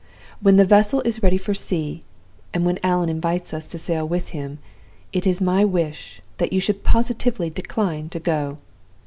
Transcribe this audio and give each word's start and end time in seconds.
When 0.39 0.55
the 0.55 0.65
vessel 0.65 1.01
is 1.05 1.21
ready 1.21 1.37
for 1.37 1.53
sea, 1.53 2.01
and 2.55 2.65
when 2.65 2.79
Allan 2.81 3.07
invites 3.07 3.53
us 3.53 3.67
to 3.67 3.77
sail 3.77 4.03
with 4.07 4.29
him, 4.29 4.57
it 5.13 5.27
is 5.27 5.39
my 5.39 5.63
wish 5.63 6.23
that 6.37 6.51
you 6.51 6.59
should 6.59 6.83
positively 6.83 7.51
decline 7.51 8.09
to 8.09 8.19
go. 8.19 8.57